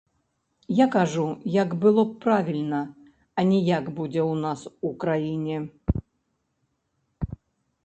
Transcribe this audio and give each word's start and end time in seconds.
Я 0.77 0.85
кажу, 0.95 1.25
як 1.55 1.75
было 1.83 2.05
б 2.13 2.17
правільна, 2.23 2.79
а 3.41 3.45
не 3.51 3.59
як 3.77 3.93
будзе 4.01 4.21
ў 4.25 4.41
нас 4.49 4.67
у 4.91 4.93
кране. 5.05 5.61